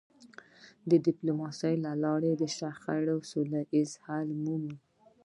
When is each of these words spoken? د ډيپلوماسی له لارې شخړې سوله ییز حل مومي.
د 0.89 0.91
ډيپلوماسی 1.05 1.73
له 1.85 1.91
لارې 2.03 2.31
شخړې 2.57 3.15
سوله 3.31 3.61
ییز 3.73 3.91
حل 4.03 4.27
مومي. 4.43 4.75